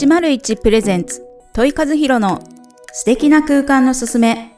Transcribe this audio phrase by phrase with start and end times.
[0.00, 1.22] 101プレゼンツ。
[1.52, 2.42] 問い和弘の
[2.90, 4.56] 素敵な空間のすすめ。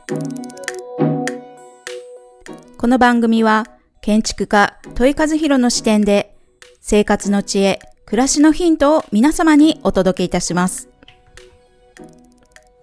[2.78, 3.66] この番組は
[4.02, 6.36] 建築家問い和弘の視点で
[6.80, 10.88] 生活の知恵暮らしのヒントを皆様にお届けいたします。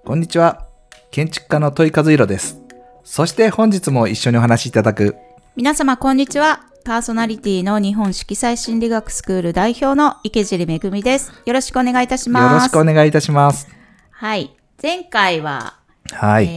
[0.03, 0.65] こんにちは。
[1.11, 2.59] 建築家の問い和弘です。
[3.05, 5.15] そして本日も一緒にお話しいただく、
[5.55, 13.67] 皆様こんにちはパーソナリティの日本色彩心理学スクール代表の池尻めぐみですよろしくお願いいたしますよろしくお願いいたします。
[14.11, 15.75] はい前回は
[16.11, 16.45] はい。
[16.45, 16.47] え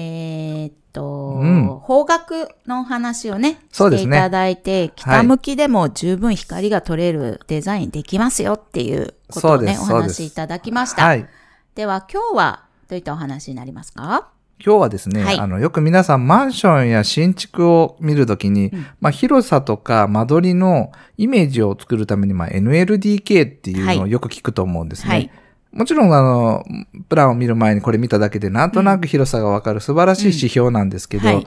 [0.67, 11.05] ーっと、うん方角のお話をね、そうですねしていただいて、北向きでも十分光が取れるデザインできますよっていうことをね、お話しいただきました。
[11.05, 11.27] はい。
[11.75, 14.29] では今日はどういったお話になりますか？
[14.65, 25.11] 今日はですね、はいあの、よく皆さんマンションや新築を見るときに、うんまあ、広さとか間取りのイメージを作るために、まあ、NLDK っていうのをよく聞くと思うんですね。
[25.11, 25.31] はい。
[25.73, 26.65] もちろん、あの、
[27.09, 31.47] プランを見る前にこれ見ただけで、なんとなく広さがわかる素晴らしい指標なんですけど、はい。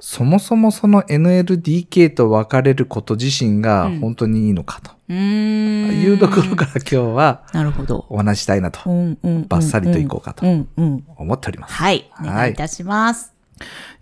[0.00, 4.96] そもそもその NLDK と分かれること自身がうん本当にいいのかと。
[5.12, 8.06] いうところから今日はなるほど。
[8.08, 9.46] お話ししたいなとうんうんうん。
[9.48, 11.04] バッサリといこうかとうんうん。
[11.16, 11.74] 思っております。
[11.74, 12.10] はい。
[12.20, 13.32] おはい願いいたします。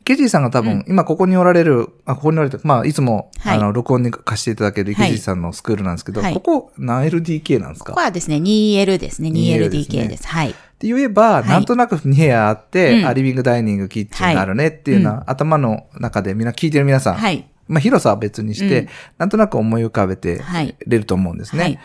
[0.04, 7.92] ケジーさんが多分、うん今ここにおられる、あ、ここにおられて、まあ、いつも、はいあの、録音に貸していただけるはいケジーさんのスクールなんですけど、はいここ何 LDK なんですか？
[7.92, 9.30] ここはですね、2L ですね。
[9.30, 10.26] 2L です 2LDK ねです。
[10.28, 10.50] はい。
[10.50, 17.48] って言えば、いなんとなく2部屋あって、うんあリビング、ダイニング、キッチンがあるねっていうのは、頭の中でみんな聞いてる皆さん、はい。
[17.66, 20.76] まあ、広さは別にして、うんなんとなく思い浮かべてはい。
[20.86, 21.62] れると思うんですね。
[21.62, 21.78] はい。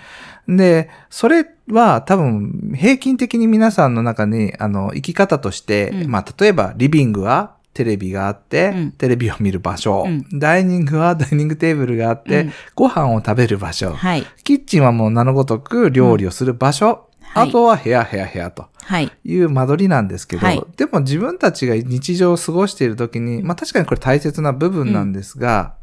[0.58, 8.92] で、それは多分平均的に皆さんの中に、あの、生き方として、うんまあ、例えばリビングはテレビがあって、うん。
[8.92, 10.26] テレビを見る場所、うん。
[10.38, 12.52] ダイニングは ダイニングテーブルがあって、うん。
[12.76, 14.26] ご飯を食べる場所、はい。
[14.44, 17.48] キッチンはもう名のごとく料理をする場所、はい。
[17.48, 18.66] あとは部屋、部屋、部屋と。
[18.84, 19.10] はい。
[19.24, 20.62] いう間取りなんですけど、はい。
[20.76, 25.76] でも自分たちが日常を過ごしている時に、まあ確かにこれ大切な部分なんですが、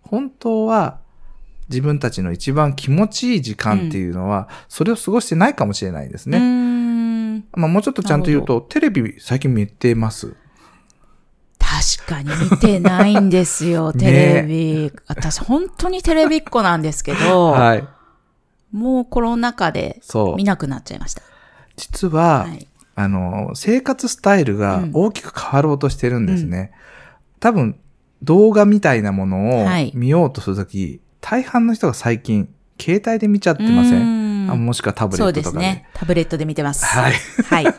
[0.00, 1.00] 本当は
[1.68, 6.38] 自分たちの一番気持ちいい時間っていうのは、それを過ごしてないかもしれないですね。
[6.38, 7.40] ん。
[7.52, 10.34] まあもうちょっとちゃんと言うと、テレビ最近見てます？
[11.98, 14.92] 確かに見てないんですよ、 ねテレビ。
[15.08, 17.84] 私、本当にテレビっ子なんですけど、はい。
[18.72, 20.44] もうコロナ禍でそう見。
[20.44, 21.22] なくなっちゃいました。
[21.76, 22.66] 実は、はい。
[22.94, 26.72] あの、生活スタイルがうん大きく変わろうとしてるんですね。
[27.40, 27.76] 多分、
[28.22, 32.48] 動画みたいなものをはい見ようとするとき、大半の人が最近、
[32.80, 34.46] 携帯で見ちゃってません？
[34.46, 35.64] んあもしくはタブレそうットとかで。
[35.66, 35.88] ですね。
[35.94, 36.84] タブレットで見てます。
[36.86, 37.12] はい。
[37.48, 37.74] はい。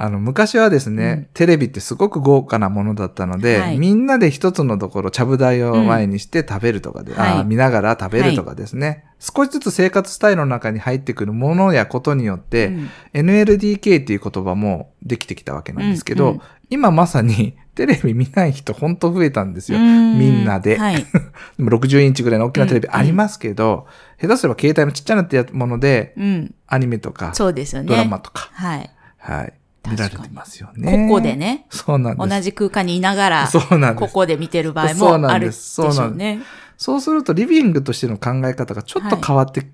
[0.00, 19.78] あの、昔はですね、うんテレビってすごく豪華なものだったので、はいみんなで一つのところ、ちゃぶ台を前にして食べるとかで、はいあー見ながら食べるとかですね、少しずつ生活スタイルの中に入ってくるものやことによって、うん NLDK っていう言葉もできてきたわけなんですけど、うんうん今まさに テレビ見ない人ほんと増えたんですよ。
[19.78, 20.76] うんみんなで。
[20.76, 20.96] はい。
[21.56, 23.86] でも60インチぐらいの大きなテレビありますけど、
[24.20, 26.54] 下手すれば携帯のちっちゃなってやもので、うん。
[26.66, 27.88] アニメとか、そうですよね。
[27.88, 28.90] ドラマとか、はい。
[29.18, 29.52] はい、
[29.90, 31.08] 見られてますよね。
[31.08, 31.36] ここで。
[31.36, 32.28] ね、そうなんです。
[32.28, 34.08] 同じ空間にいながら、そうなんです。
[34.08, 36.40] ここで見てる場合そうなんもあるでしょうね。
[36.76, 39.66] そうすると、リビングとしての考え方がちょっと変わって。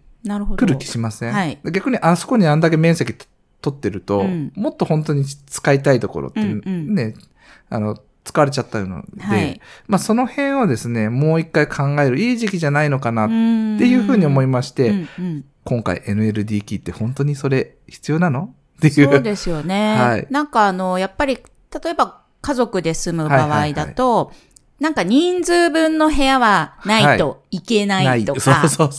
[0.56, 3.14] くる気しません、はい逆にあそこにあんだけ面積
[3.60, 7.14] 取ってると、うんもっと本当に使いたいところってうんうんね、
[7.68, 13.34] あの、使われちゃったので、はいまあその辺をですね、もう一回考えるいい時期じゃないのかなっって
[13.86, 18.54] いうふうに思いまして、うんうん今回 NLDK って本当にそれ必要なの？
[18.78, 19.10] っていう。
[19.10, 19.96] そうですよね。
[19.96, 20.26] はい。
[20.30, 24.32] なんかあの、やっぱり、例えば家族で住む場合だと、
[24.80, 27.62] なんか人数分の部屋はないとい。
[27.62, 28.40] けないとか、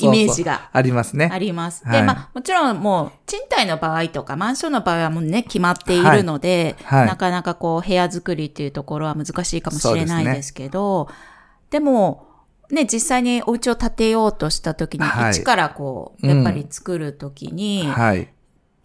[0.01, 1.29] イメージがありますね。
[1.31, 1.83] あります。
[1.85, 2.01] はい。
[2.01, 6.99] で、まあ、もちろんもう、賃貸の場合とか、マンションの場合はもうね、決まっているので、はい。
[6.99, 7.07] はい。
[7.09, 11.09] なかなかこう、部屋作りっていうところは難しいかもしれないですけど、
[11.69, 12.25] でも、
[12.71, 15.31] ね、実際にお家を建てようとした時に、はい。
[15.33, 18.29] 一からこう、うんやっぱり作る時に、はい。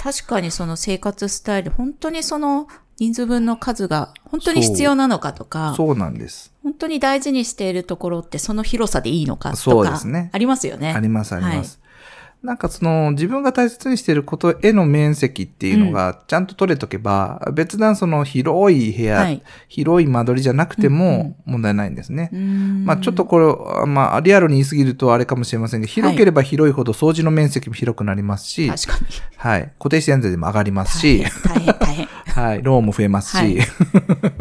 [0.02, 2.66] 確かにその生活スタイル、本当にその
[2.96, 6.54] 人数分の数が本当に必要なのかとか、そうなんです。
[6.62, 10.94] 本当に大事にしているところってその広さでいいのかそうとか、ですねありますよね。
[10.94, 11.80] あります、あります。
[12.42, 22.30] なんかその自分が大切にしていることへの面積っていうのがちゃんと取れとけば、別段その広い部屋、はい広い間取りじゃなくてうんうも問題ないんですね。
[22.32, 22.38] ま
[22.86, 29.06] まあちょっとこれ、まあリアルに言い過ぎるとあれかもしれませんが、広ければ広いほど掃除の面積も広くなりますし、確かに。
[29.36, 29.72] はい。
[29.78, 32.06] 固定資産税でも上がります大し変、、大変、大変。
[32.30, 32.62] はい。
[32.62, 33.58] ローンも増えますし、はい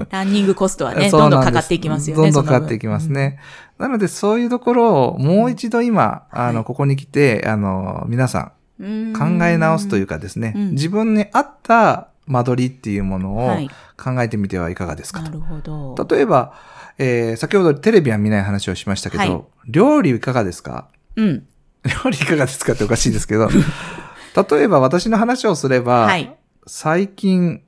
[0.10, 2.24] ランニングコストはね、 どんどんかかっていきますよね。
[2.24, 3.40] どんどんかかっていきますね。
[3.80, 9.14] なので、そういうところをもう一度今、あの、ここに来て、あの、皆さん、うん。
[9.14, 10.72] 考え直すというかですね、うん。
[10.72, 13.70] 自分に合った間取りっていうものをはい。
[13.98, 15.96] 考えてみてはいかがですかなるほど。
[15.96, 16.16] と。
[16.16, 16.54] 例えば、
[16.98, 19.44] えー先ほどテレビは見ない話をしましたけど、はい。
[19.68, 20.90] 料理いかがですか？
[21.16, 21.48] うん。
[22.04, 23.50] 料理いかがですかっておかしいですけど、
[24.52, 26.36] 例えば私の話をすれば、はい。
[26.68, 27.62] 最近、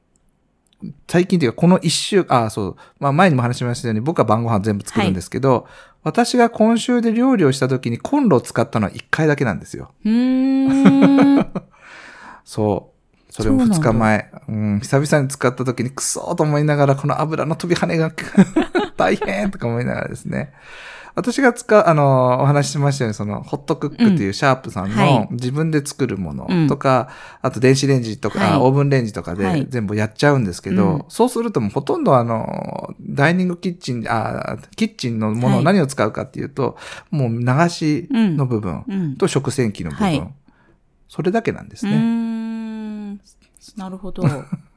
[1.07, 5.67] 最近っていうか、この一週、あ、そう、まあ前にも話しましたように、僕は晩ご飯全部作るんですけど、
[6.03, 9.91] 私が今週で料理をした時にコンロを使ったのは1回だけなんですよ。
[10.03, 11.51] うーん。
[12.43, 12.91] そ
[13.29, 13.31] う。
[13.31, 14.31] それも2そうなんだ日前。
[14.49, 18.11] うん、久々に使った時にクソーと思いながら、この油の飛び跳ねが
[18.97, 20.51] 大変とか思いながらですね。
[21.15, 25.33] 私が使う、あの、お話ししましたように、その、ホットクックっていうシャープさんはのい。
[25.33, 26.65] 自分で作るもうん。
[26.65, 27.09] のとか、
[27.41, 28.59] あと電子レンジとか、はい。
[28.61, 29.61] オーブンレンジとかはい。
[29.61, 31.05] で全部やっちゃうんですけど、うん。
[31.09, 35.59] そうするともうほとんどあの、ダイニングキッチン、あ、キッチンのものはい。
[35.59, 36.77] を何を使うかっていうと、
[37.09, 39.15] もう流しの部分うん。
[39.17, 40.33] と食洗機の部分、はい。
[41.09, 41.97] それだけなんですね。
[41.99, 43.17] ん。
[43.75, 44.23] なるほど。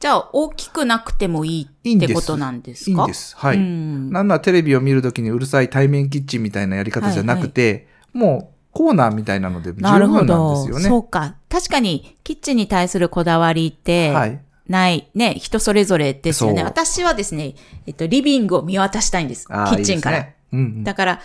[0.00, 2.90] じゃあ、大きくなくてもいいってことなんですか？
[2.90, 3.36] いいんです。
[3.36, 3.56] はい。
[3.56, 10.54] うんなんならテレビを見るときにうるさい対面キッチンみたいなやり方じゃなくて、もうコーナーみたいなので十なるほ分なんど。
[10.54, 10.88] ですよね。
[10.88, 11.34] そうか。
[11.48, 14.40] 確かに、キッチンに対するこだわりって、はい。
[14.68, 16.62] ない、ね、人それぞれですよね。
[16.62, 17.54] 私はですね、
[17.86, 19.46] えっと、リビングを見渡したいんです。
[19.46, 20.18] キッチンから。
[20.18, 21.20] いいねうんうんだから、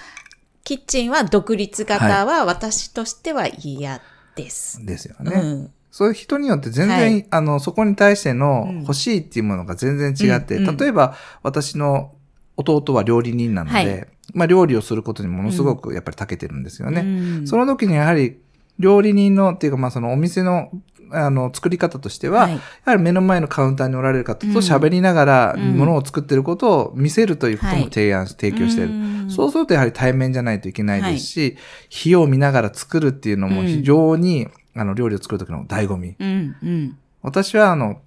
[0.64, 4.02] キッチンは独立型は私としては嫌
[4.36, 4.84] です。
[4.86, 5.32] ですよね。
[5.36, 5.72] うん。
[5.94, 7.26] そういう人によって全然、はい。
[7.30, 8.80] あの、そこに対してのうん。
[8.82, 10.76] 欲しいっていうものが全然違って、うんうん。
[10.78, 12.14] 例えば私の
[12.58, 14.08] 弟は料理人なので、はい。
[14.34, 17.02] まあ料理をすることにものすごくやっぱり長けてるんですよね。
[17.02, 17.48] うん。
[17.48, 18.40] その時にやはり
[18.80, 20.72] 料理人のっていうかまあそのお店の
[21.12, 22.54] あの作り方としては、はい。
[22.54, 25.78] やはり目の前のカウンターにおられる方と喋りながらうん。
[25.78, 27.82] ものを作ってることを見せるということはい。
[27.82, 28.90] も提案し、提供している。
[28.90, 29.30] うん。
[29.30, 31.58] そうするとやはり対面じゃないといけないですし、
[31.90, 36.16] 火を見ながら作るっていうのも非常に、あの料理を作る時の醍醐味。
[36.20, 36.98] うん、うん。
[37.22, 38.02] 私はあの、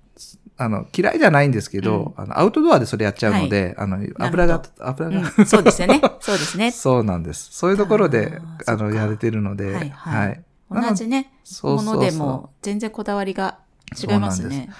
[0.58, 5.46] あの、嫌いじゃないんですけど、あの、アウトドアでそれやっちゃうので、あの、油が、油が、うん。
[5.46, 6.00] そうですよね。
[6.20, 6.70] そうですね。
[6.72, 7.50] そうなんです。
[7.52, 10.42] そういうところで、あの、やれてるので、はいはい。
[10.70, 11.94] なの同じね、そうそうそう。
[11.96, 13.58] ものでも全然こだわりが
[14.02, 14.70] 違いますね。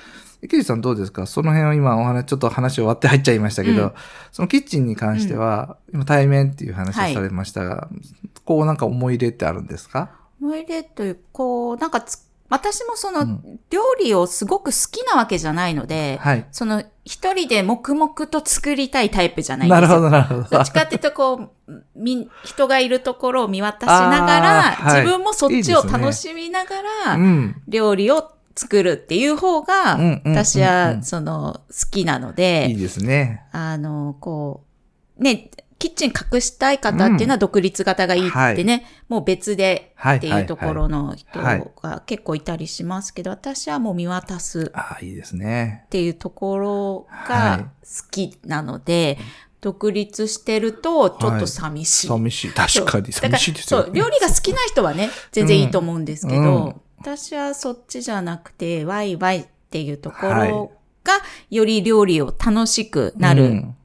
[0.43, 1.27] 池内さんどうですか？
[1.27, 3.93] その辺を今お話、ちょっと話終わって入っちゃいましたけど、うん。
[4.33, 7.89] そのキッチンに関しては、今対面っていう話をされましたが、
[8.45, 10.11] こうなんか思い入れってあるんですか？
[10.41, 16.47] 思い入れという、こう、なんかつ、私もその、うん料理をすごく好きなわけじゃないので、はい。
[16.53, 19.89] その、一人で黙々と作りたいタイプじゃないんですよ。
[19.89, 20.57] なるほど、なるほど。
[20.57, 27.63] どっちかっていうと、こう、み、人がいるところを見渡しながら、はい自分もそっちを楽しみながら、うん。
[27.67, 33.43] 料理を作るっていう方が、うんうんうんうん私は、その、好きなので、いいですね。
[33.51, 34.63] あの、こ
[35.19, 40.17] う、ね、キッチン隠したい方っていうのは独立型がいいってね、もう別ではい。
[40.19, 45.83] っていうところの人はいが結構いたりしますけど、私はもう見渡すああ、いいですね。
[45.87, 49.19] っていうところはいが好きなので、
[49.61, 52.07] 独立してるとちょっと寂しい。
[52.09, 52.51] 寂しい。
[52.53, 53.83] 確かに寂しいですよ。
[53.83, 60.73] そう、料理が好きな人はね、全然いいと思うんですけど、うんうん私はそっちじゃなくて、ワイワイっていうとこはいろ
[61.05, 61.13] が、
[61.51, 63.77] より料理を楽しくなるうん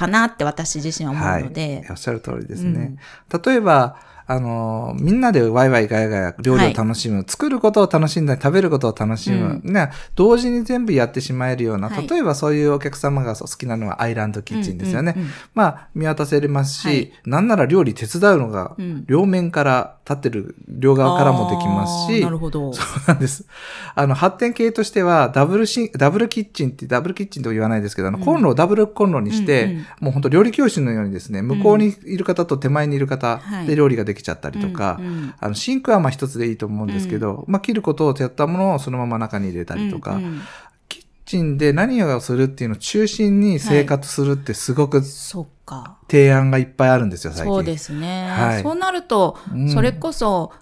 [0.00, 2.96] かなって私自身は思うのではい。、おっしゃる通りですね。
[3.44, 3.96] 例えば、
[4.30, 12.06] あの、みんなでワイワイガヤガヤ料理を楽しむ、作ることを楽しんだり、食べることを楽しむ、ね、同時に全部やってしまえるような、はい。
[12.06, 15.14] 例えばそういうお客様が好きなのはアイランドキッチンですよね。
[15.16, 17.12] うんうんうんまあ、見渡せますし、はい。
[17.26, 19.04] なんなら料理手伝うのが、うん。
[19.08, 22.72] 両面から、立ってる両側からもできますし、なるほど。
[22.72, 23.46] そうなんです。
[23.94, 28.24] あの、発展系としては、ダブルシン、ダブルキッチンって、ダブルキッチンとは言わないですけど、あの、うん。
[28.24, 29.78] コンロをダブルコンロにして、うんうん。
[30.00, 33.66] もう本当料理教室のようにですね、向こうにいる方と手前にいる方はい。
[33.66, 35.34] で料理ができちゃったりとか、うんうん。
[35.38, 40.40] あの、シンクはまあ一つでいいと思うんですけど、まあ切ることをやったものをそのまま中に入れたりとか、うんうん。
[40.88, 45.98] キッチンで何をするっていうのを中心に生活するってすごくそっか。
[46.10, 47.54] 提案がいっぱいあるんですよ、最近。
[47.54, 48.28] そうですね。
[48.28, 48.62] はい。
[48.62, 49.68] そうなると、うん。
[49.70, 50.52] それこそ、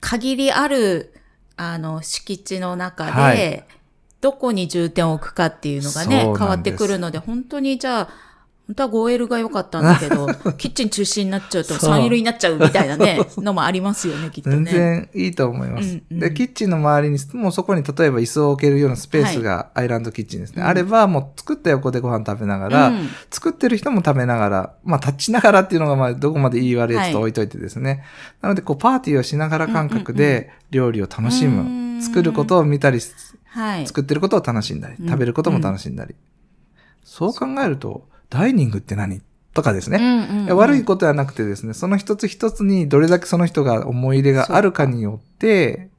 [0.00, 1.14] 限りある、
[1.56, 3.64] あの、敷地の中で、はい。
[4.20, 8.08] どこに重点を置くかっていうのがね変わってくるので、本当にじゃあ、
[8.66, 10.26] 本当は 5L が良かったんだけど、
[10.58, 14.56] キッチン中心になっちゃうとそう 3L になっちゃうみたいなね、 のもありますよね、きっとね。
[14.56, 15.88] 全然いいと思います。
[15.88, 20.62] うんうんで、キッチンの周りに、もうそこに例えば椅子を置けるようなスペースがアイランドキッチンですね。
[20.62, 28.02] うんあれば、もう作った横でご飯食べながら、うん作ってる人も食べながら、まあ、立ちながらっていうのが、まあ、どこまでいい悪いやつとはい置いといてですね。
[28.40, 31.60] なので、こう、パーティーをしながら感覚で料理を楽しむ。
[31.60, 33.00] うん作ることを見たり、
[33.46, 33.86] はい。
[33.86, 36.14] 作ってることを楽しんだり、うん食べることも楽しんだり。
[37.04, 39.22] そう考えると、ダイニングって何？
[39.54, 39.98] とかですね。
[39.98, 45.90] うんうんうん悪いことはなくてですね、その一つ一つにどれだけその人が思い入れがあるかによっで、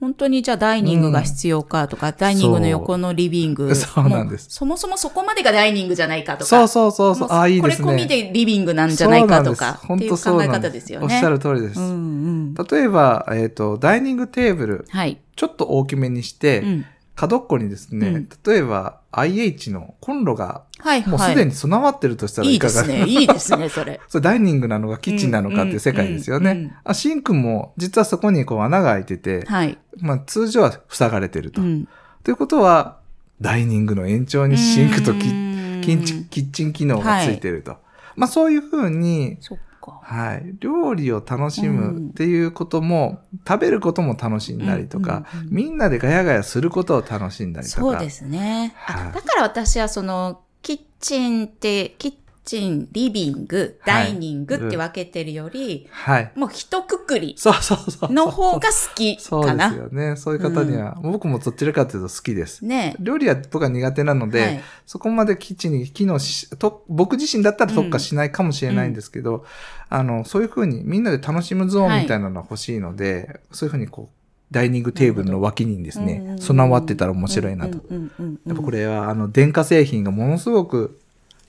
[0.00, 3.74] 本当にじゃあダイニングが必要かとか、ダイニングの横のリビング。
[3.74, 6.44] そうなんですもそもそもそこまでがダイニングじゃないかとか。
[6.44, 7.84] そうそうそうそう、もああ、いいですね。
[7.84, 9.80] これ込みでリビングなんじゃないかとか。
[9.84, 11.06] 本当そうなん方ですよね。
[11.06, 11.80] おっしゃる通りです。
[11.80, 12.54] うんうん。
[12.54, 15.18] 例えば、えっ、と、ダイニングテーブル、はい。
[15.34, 16.86] ちょっと大きめにして、うん。
[17.16, 21.10] 角っこにですね、うん例えば IH のコンロがはいはい。
[21.10, 23.04] もうすでに備わってるとしたらいいかが、いですね。
[23.06, 24.00] いいですね、それ。
[24.08, 26.50] それダイニングなのかキッチンなのかっていう世界ですよね。
[26.50, 29.78] うんうんうんあシンクも実はそこにこう穴が開いてて、はい。
[30.00, 31.60] まあ通常は塞がれてると。
[31.60, 31.88] うん。
[32.22, 32.98] ということは、
[33.40, 35.48] ダイニングの延長にシンクとキう
[35.78, 37.76] んキッチン機能がついてると。
[38.16, 40.00] まあそういうふうに、そっか。
[40.02, 40.54] はい。
[40.60, 47.80] 料理を楽しむっていうことも、食べることも楽しんだりとか、うんうんうんみんなでガヤガヤすることを楽しんだりとか。
[47.80, 48.74] そうですね。
[48.76, 52.14] はいあだから私はその、キッチンって、キッ
[52.48, 56.32] チン、リビング、ダイニングって分けてるより、はい。
[56.34, 58.12] もう一括りそうそうそう。
[58.12, 59.70] の方が好きそうでかな。
[59.70, 60.16] すよね。
[60.16, 62.64] そういう方には、僕もどちらかというと好きです。
[62.64, 69.44] ね料理は僕は苦手なので、はいそこまでキッチンに機能し、と僕自身だったら特化しないかもしれないんですけど、
[69.90, 74.18] あの、そういうふうにみんなで楽しむゾーンみたいなのが欲しいので、そういうふうにこう、
[74.50, 77.78] ダイニングテーブルの脇にですね、うんうんうん備わってたら面白いなと。
[77.90, 80.98] うんうんうんうんやっぱこれは、あの、電化製品がものすごく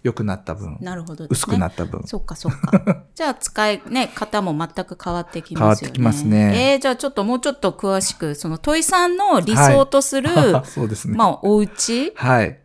[0.02, 1.28] 良くなった分、なるほど、ね。
[1.30, 2.04] 薄くなった分。
[2.06, 3.04] そっかそっか。
[3.16, 5.94] じゃあ使い、ね、方も全く変わってきますよね。
[5.98, 10.30] 変わってきますねえー、じゃあちょっともうちょっと詳しく、そのトイさんの理想とする、
[10.66, 11.18] そうですね。
[11.18, 12.14] まあお家？
[12.16, 12.60] はい。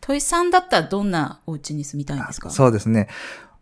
[0.00, 2.50] トイさんだったらどんなお家に住みたいんですか？
[2.50, 3.08] そうですね。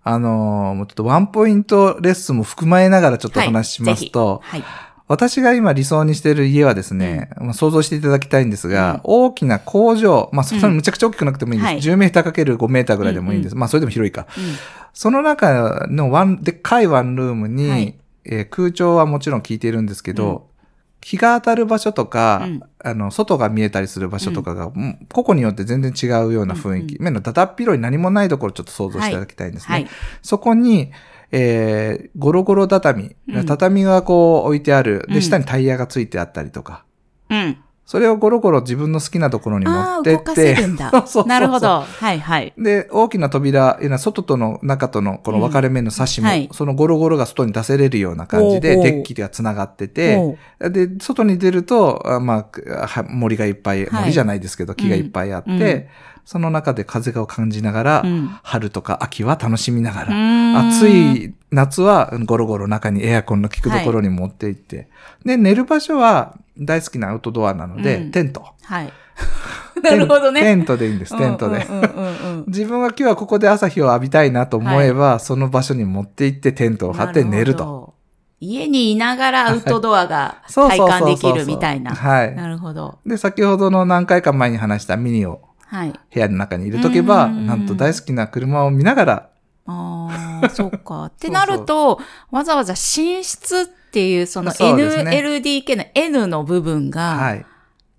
[0.04, 4.60] あのーもうちょっとワンポイントレッスンも含まえながらちょっとお話ししますと、はい。
[4.60, 4.66] ぜ
[5.08, 11.72] 私が今理想にしている家はですね、まあ想像していただきたいんですが、うん大きな工場、まあそんなにむちゃくちゃ大きくなくてもいいんです。
[11.72, 13.56] はい10メーターかける5メーターぐらいでもいいんです。
[13.56, 14.26] まあそれでも広いか。
[14.94, 17.94] その中のワン、でっかいワンルームに、はい
[18.24, 20.48] えー空調はもちろん効いているんですけど、
[21.04, 26.96] 日が当たる場所とか、うんあの、外が見えたりする場所とかが、うん個々によって全然違うような雰囲気。
[26.96, 29.74] うん目のだだっ広い何もないところちょっと想像していただきたいんですね。
[29.74, 29.88] はい。
[30.22, 30.92] そこに、
[31.32, 35.06] えー、ゴロゴロ畳、うん畳がこう置いてある。
[35.08, 36.84] で、うん下にタイヤがついてあったりとか。
[37.30, 37.58] うん。
[37.84, 40.56] それをゴロゴロ自分の好きなところに持ってって。
[41.26, 41.60] なるほ。
[41.60, 41.80] ど。
[41.80, 42.54] はいはい。
[42.56, 52.46] で、大きな扉、外との中とのこの分かれ目の差しも、うんはいそのゴロゴロが外に出せれるような感じで、デッキが繋がってて、で、外に出ると、あま
[52.80, 55.86] あは、森がいっぱい、はい森じゃないですけど、木がいっぱいあって、うん
[56.24, 64.88] その中で風を感じながら、うん春とか秋は楽しみながら、うん暑い夏はゴロゴロ中にエアコンの効くところに持って行って、
[65.24, 68.44] で、寝る場所は大好きなアウトドアなので、うんテント。
[68.62, 68.92] はい。
[69.82, 70.40] なるほどね。
[70.40, 71.66] テントでいいんです、テントで。
[72.48, 77.64] 自分は今日はここで朝日を浴びたいなと思えば、その場所に持って行ってテントを張って寝ると。
[77.64, 77.94] と。
[78.40, 81.94] 家にいながらアウトドアが体感できるみたいな。
[81.94, 82.34] はい。
[82.34, 82.98] なるほど。
[83.06, 85.42] で、先ほどの何回か前に話したミニを
[85.72, 85.92] はい。
[86.12, 89.28] 部屋の中に入れとけば、うんなんと大好きな車を見ながら、
[89.66, 91.06] ああ、 そうか。
[91.06, 92.00] ってなると、
[92.30, 97.46] わざわざ寝室っていうその NLDK の N の部分はが、い。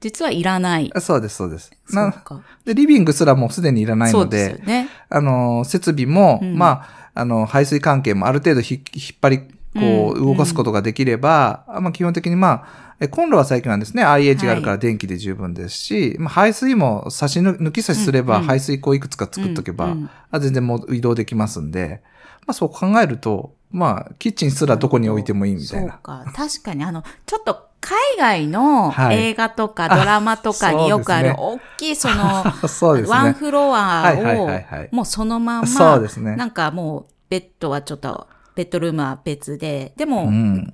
[0.01, 0.91] 実はいらない。
[0.99, 1.71] そうです、そうです。
[1.91, 2.41] なか。
[2.65, 4.89] で、リビングすらもうすでにいらないのそうですで、よね。
[5.09, 22.01] あの、設備も、うんまあ、あの、排水関係もある程度ひ引っ張り、こう、うん動かすことができれば、まあ、基本的にまあ、えコンロは最近はですね、IH があるから電気で十分ですし、まあ、排水も差し抜抜き差しすれば、うんうん排水口いくつか作っとけば、うんうんあ全然もう移動できますんで、
[22.47, 25.93] まあ、そう考えると、まあ、キッチンすらどこに置いてもいいみたいな。
[25.93, 26.25] そうか。
[26.35, 32.43] 確かに、あの、ちょっと海外のはい映画とかドラマとかによくあるあ大きいその。
[33.07, 36.35] ワンフロアはいはいはいはいを、もうそのまんま、そうですね。
[36.35, 40.73] なんかもう、ベッドはちょっと、ベッドルームは別で、でも、うん。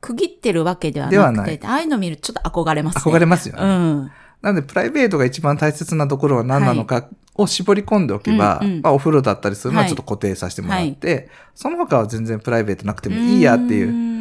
[0.00, 3.14] 区切ってるわけではなくて、ああいうの見るとちょっと憧れますね。
[3.14, 3.62] 憧れますよね。
[3.62, 4.10] うん。
[4.42, 14.13] なので、プライベートが一番大切なところは何なのかを絞り込んでおけば、うんうんまあ、お風呂だったりするのははいちょっと固定させてもらって、その他は全然プライベートなくてもいいやっていううん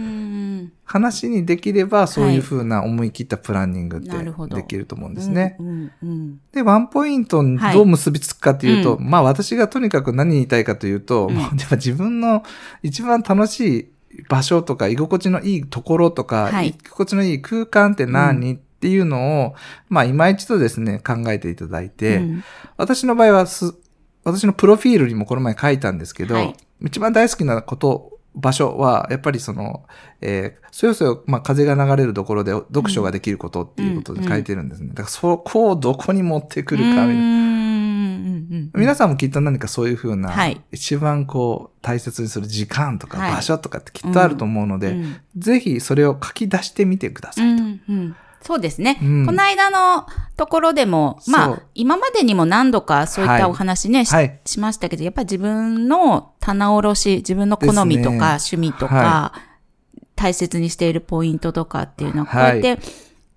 [0.94, 4.12] 話にできれば、そういうふうな思い切ったプランニングって
[4.56, 5.56] できると思うんですね。
[5.60, 6.42] うんうんうん。
[6.52, 11.34] で、ワンポイントにどう結びつくかっていうと、はまあ私がとにかく何言いたいかというと、うん。
[11.34, 12.44] もう自分の
[12.84, 16.70] 一番楽しい場所とか、居心地のいいところとか、はい。
[16.70, 19.56] 居心地のいい空間って何、っていうのを、
[19.90, 22.44] まあ今一度ですね、考えていただいて、うん。
[22.78, 23.74] 私の場合はす、
[24.24, 26.56] 私のプロフィールにもこの前書いたんですけど、はい。
[26.86, 29.84] 一番大好きなこと、場所は、やっぱりその、
[30.22, 34.90] えー、そよそよ、まあ、風が流れるところで読書ができることっていうことで書いてるんですね。
[34.90, 37.54] だからそこをどこに持ってくるかみたいな。
[38.76, 40.62] 皆さんもきっと何かそういうふうな、はい。
[40.72, 43.32] 一番こう大切にする時間とかはい。
[43.34, 45.22] 場所とかってきっとあると思うので、うん。
[45.38, 47.64] ぜひそれを書き出してみてくださいと。
[47.64, 49.00] うんうんそうですね。
[49.02, 49.26] うん。
[49.26, 54.40] この間のところでも、まあ今までにも何度かそういったお話ね、しはい。
[54.46, 59.34] しましたけど、やっぱり自分の棚卸し、自分の好みとか、趣味とか、は
[60.16, 62.84] 大切にしているポイントとかっていうのは、こうはいやって、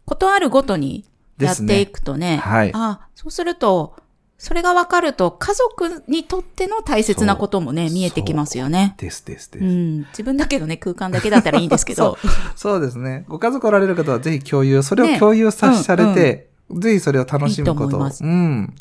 [0.04, 1.04] ことあるごとに
[1.38, 2.70] やっていくとね、はい。
[2.74, 3.96] あそうすると、
[4.38, 8.94] それが分かると、家族にとっての大切なこともね、そう見えてきますよね。
[8.98, 9.64] ですですです。
[9.64, 9.98] うん。
[10.10, 12.18] 自分だけどね、空間だけだったらいいんですけど。
[12.54, 13.24] そうですね。
[13.28, 17.86] ご家族おられる方はぜひ共有、それねを共有さされて、ぜひそれを楽しむことを。
[17.86, 18.74] いいと思いますうん。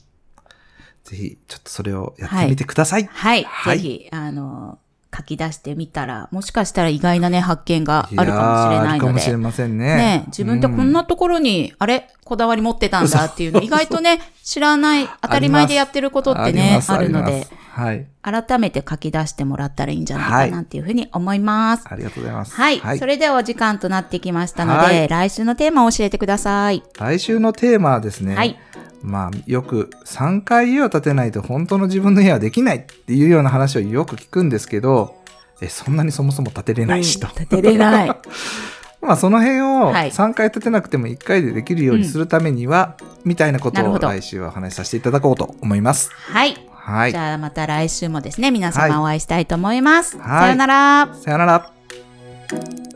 [1.05, 3.05] ぜひ、ちょっとそれをやってみてください。
[3.05, 3.43] はい。
[3.43, 4.79] はいぜひ、あの、
[5.15, 9.07] 書き出してみたら、もしかしたら意外なね、発見があるかもしれないので。
[9.07, 9.95] るかもしれませんね。
[9.95, 12.09] ね自分ってこんなところに、あれ？
[12.25, 13.25] こだわり持ってたんだ？
[13.25, 18.07] っていうの、意外とね、知らない、当たり前でやってることってね、あるのではい。
[18.21, 21.85] 改めて書き出してもらったらいいんじゃないかなっていうふうに思います。
[21.87, 22.55] ありがとうございます。
[22.55, 22.81] はい。
[22.97, 26.83] それではお時間となってきましたので、はい来週のテーマを教えてください。
[26.97, 28.57] 来週のテーマはですね、はい。
[29.05, 35.15] まあ、よく3回家を建てないと本当の自分の家はできないっていうような話をよく聞くんですけど、
[35.61, 37.27] え、そんなにそもそも建てれないしと。
[37.27, 38.11] うん立てれない。
[39.01, 46.09] まあ、その辺をはい3回建てなくても1回でできるようにするためには、みたいなことを来週はお話しさせていただこうと思います。
[46.11, 46.57] はい。
[46.71, 47.17] はいじ。
[47.17, 50.17] ゃあまた来週もですね、皆様はいお会いしたいと思います。
[50.17, 51.09] はいさよなら。
[51.21, 52.94] さよなら。